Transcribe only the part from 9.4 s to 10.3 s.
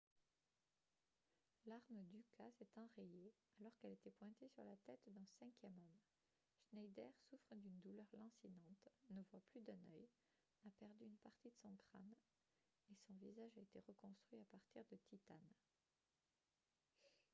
plus d'un œil